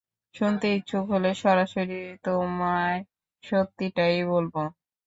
[0.35, 2.99] শুনতে ইচ্ছুক হলে, সরাসরি তোমায়
[3.43, 4.61] সত্যিটাই বলবো।